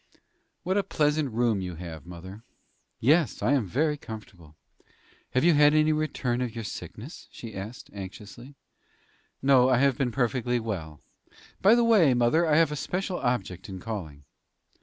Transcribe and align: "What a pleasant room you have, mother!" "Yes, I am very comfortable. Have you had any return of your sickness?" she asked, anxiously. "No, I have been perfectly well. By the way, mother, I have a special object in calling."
"What 0.63 0.77
a 0.79 0.83
pleasant 0.83 1.31
room 1.31 1.61
you 1.61 1.75
have, 1.75 2.07
mother!" 2.07 2.41
"Yes, 2.99 3.43
I 3.43 3.53
am 3.53 3.67
very 3.67 3.97
comfortable. 3.97 4.55
Have 5.33 5.43
you 5.43 5.53
had 5.53 5.75
any 5.75 5.93
return 5.93 6.41
of 6.41 6.55
your 6.55 6.63
sickness?" 6.63 7.27
she 7.29 7.53
asked, 7.53 7.91
anxiously. 7.93 8.55
"No, 9.43 9.69
I 9.69 9.77
have 9.77 9.99
been 9.99 10.11
perfectly 10.11 10.59
well. 10.59 11.01
By 11.61 11.75
the 11.75 11.83
way, 11.83 12.15
mother, 12.15 12.47
I 12.47 12.55
have 12.55 12.71
a 12.71 12.75
special 12.75 13.19
object 13.19 13.69
in 13.69 13.79
calling." 13.79 14.23